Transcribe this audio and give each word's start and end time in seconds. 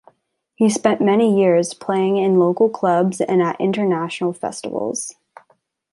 He 0.55 0.67
spent 0.67 0.99
many 0.99 1.39
years 1.39 1.75
playing 1.75 2.17
in 2.17 2.39
local 2.39 2.69
clubs 2.71 3.21
and 3.21 3.39
at 3.39 3.61
international 3.61 4.33
festivals. 4.33 5.13